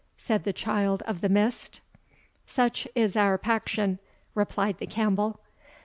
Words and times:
said 0.17 0.45
the 0.45 0.51
Child 0.65 1.03
of 1.03 1.21
the 1.21 1.29
Mist. 1.29 1.79
"Such 2.47 2.87
is 2.95 3.15
our 3.15 3.37
paction," 3.37 3.99
replied 4.33 4.79
the 4.79 4.87
Campbell. 4.87 5.39